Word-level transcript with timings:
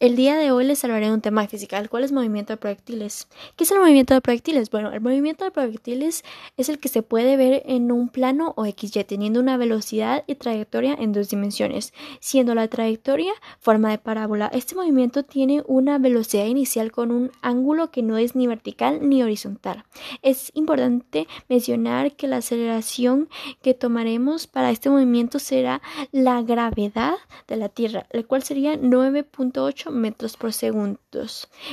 El 0.00 0.16
día 0.16 0.34
de 0.36 0.50
hoy 0.50 0.64
les 0.64 0.82
hablaré 0.82 1.08
de 1.08 1.12
un 1.12 1.20
tema 1.20 1.46
físico, 1.46 1.76
¿cuál 1.90 2.04
es 2.04 2.10
movimiento 2.10 2.54
de 2.54 2.56
proyectiles? 2.56 3.28
¿Qué 3.54 3.64
es 3.64 3.70
el 3.70 3.80
movimiento 3.80 4.14
de 4.14 4.22
proyectiles? 4.22 4.70
Bueno, 4.70 4.90
el 4.92 5.02
movimiento 5.02 5.44
de 5.44 5.50
proyectiles 5.50 6.24
es 6.56 6.70
el 6.70 6.78
que 6.78 6.88
se 6.88 7.02
puede 7.02 7.36
ver 7.36 7.62
en 7.66 7.92
un 7.92 8.08
plano 8.08 8.54
o 8.56 8.64
XY, 8.64 9.04
teniendo 9.04 9.40
una 9.40 9.58
velocidad 9.58 10.24
y 10.26 10.36
trayectoria 10.36 10.94
en 10.94 11.12
dos 11.12 11.28
dimensiones, 11.28 11.92
siendo 12.18 12.54
la 12.54 12.66
trayectoria 12.68 13.34
forma 13.58 13.90
de 13.90 13.98
parábola. 13.98 14.50
Este 14.54 14.74
movimiento 14.74 15.22
tiene 15.22 15.64
una 15.66 15.98
velocidad 15.98 16.46
inicial 16.46 16.92
con 16.92 17.10
un 17.10 17.30
ángulo 17.42 17.90
que 17.90 18.02
no 18.02 18.16
es 18.16 18.34
ni 18.34 18.46
vertical 18.46 19.06
ni 19.06 19.22
horizontal. 19.22 19.84
Es 20.22 20.50
importante 20.54 21.28
mencionar 21.50 22.16
que 22.16 22.26
la 22.26 22.38
aceleración 22.38 23.28
que 23.60 23.74
tomaremos 23.74 24.46
para 24.46 24.70
este 24.70 24.88
movimiento 24.88 25.38
será 25.38 25.82
la 26.10 26.40
gravedad 26.40 27.16
de 27.46 27.56
la 27.58 27.68
Tierra, 27.68 28.06
el 28.08 28.26
cual 28.26 28.42
sería 28.42 28.76
9.8 28.76 29.89
metros 29.90 30.36
por 30.36 30.52
segundo. 30.52 30.98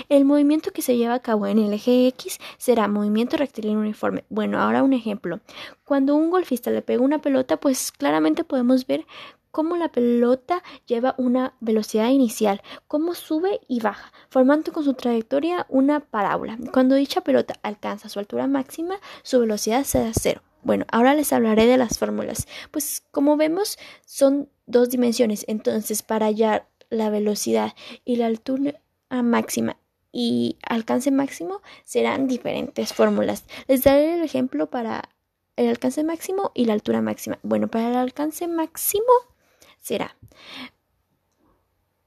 El 0.10 0.26
movimiento 0.26 0.72
que 0.72 0.82
se 0.82 0.98
lleva 0.98 1.16
a 1.16 1.22
cabo 1.22 1.48
en 1.48 1.60
el 1.60 1.74
eje 1.74 2.08
X 2.08 2.40
será 2.58 2.88
movimiento 2.88 3.38
rectilíneo 3.38 3.80
uniforme. 3.80 4.26
Bueno, 4.30 4.60
ahora 4.60 4.84
un 4.84 4.94
ejemplo. 4.94 5.40
Cuando 5.84 6.16
un 6.16 6.30
golfista 6.30 6.72
le 6.72 6.82
pega 6.82 7.04
una 7.04 7.20
pelota, 7.20 7.58
pues 7.58 7.92
claramente 7.92 8.44
podemos 8.44 8.86
ver 8.88 9.06
cómo 9.52 9.76
la 9.76 9.92
pelota 9.92 10.62
lleva 10.86 11.16
una 11.18 11.56
velocidad 11.60 12.10
inicial, 12.10 12.62
cómo 12.88 13.16
sube 13.16 13.60
y 13.68 13.80
baja, 13.80 14.12
formando 14.30 14.72
con 14.72 14.84
su 14.84 14.94
trayectoria 14.94 15.66
una 15.70 16.00
parábola. 16.00 16.58
Cuando 16.72 16.96
dicha 16.96 17.22
pelota 17.22 17.56
alcanza 17.64 18.10
su 18.10 18.20
altura 18.20 18.48
máxima, 18.48 19.00
su 19.24 19.40
velocidad 19.40 19.84
será 19.84 20.12
cero. 20.14 20.42
Bueno, 20.64 20.86
ahora 20.92 21.14
les 21.14 21.32
hablaré 21.34 21.66
de 21.66 21.78
las 21.78 21.98
fórmulas. 21.98 22.48
Pues 22.72 23.04
como 23.12 23.38
vemos, 23.38 23.78
son 24.06 24.50
dos 24.66 24.90
dimensiones. 24.90 25.46
Entonces, 25.48 26.04
para 26.04 26.26
hallar 26.28 26.68
la 26.90 27.10
velocidad 27.10 27.74
y 28.06 28.18
la 28.18 28.28
altura 28.28 28.82
máxima 29.10 29.78
y 30.12 30.58
alcance 30.68 31.12
máximo 31.12 31.62
serán 31.84 32.28
diferentes 32.28 32.94
fórmulas. 32.94 33.46
Les 33.68 33.84
daré 33.84 34.16
el 34.16 34.24
ejemplo 34.24 34.70
para 34.70 35.10
el 35.56 35.70
alcance 35.70 36.04
máximo 36.04 36.52
y 36.54 36.66
la 36.66 36.74
altura 36.74 37.02
máxima. 37.02 37.40
Bueno, 37.44 37.68
para 37.68 37.90
el 37.90 37.96
alcance 37.96 38.48
máximo 38.48 39.06
será 39.80 40.18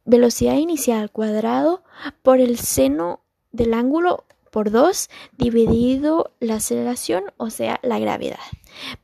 velocidad 0.04 0.56
inicial 0.56 1.00
al 1.00 1.10
cuadrado 1.10 1.84
por 2.22 2.40
el 2.40 2.58
seno 2.58 3.22
del 3.52 3.74
ángulo 3.74 4.24
por 4.50 4.70
2 4.70 5.08
dividido 5.36 6.34
la 6.40 6.56
aceleración, 6.56 7.24
o 7.36 7.50
sea, 7.50 7.78
la 7.82 7.98
gravedad. 7.98 8.40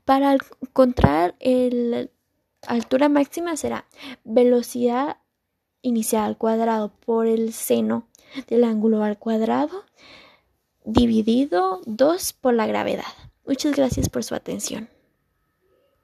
Para 0.05 0.37
encontrar 0.61 1.37
la 1.41 2.09
altura 2.67 3.09
máxima 3.09 3.57
será 3.57 3.87
velocidad 4.25 5.19
inicial 5.87 6.25
al 6.25 6.37
cuadrado 6.37 6.93
por 7.05 7.27
el 7.27 7.53
seno 7.53 8.07
del 8.49 8.65
ángulo 8.65 9.03
al 9.03 9.19
cuadrado 9.19 9.85
dividido 10.85 11.81
2 11.87 12.33
por 12.35 12.55
la 12.55 12.67
gravedad. 12.67 13.05
Muchas 13.47 13.77
gracias 13.77 14.09
por 14.09 14.25
su 14.25 14.35
atención. 14.35 14.89